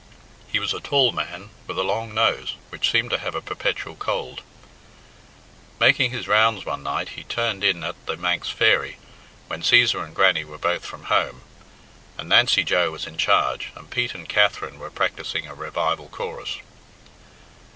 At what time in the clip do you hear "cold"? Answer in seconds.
3.95-4.41